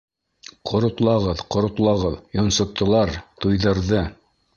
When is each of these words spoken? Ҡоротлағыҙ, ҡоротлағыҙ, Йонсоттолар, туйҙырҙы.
Ҡоротлағыҙ, 0.69 1.43
ҡоротлағыҙ, 1.55 2.15
Йонсоттолар, 2.39 3.13
туйҙырҙы. 3.45 4.03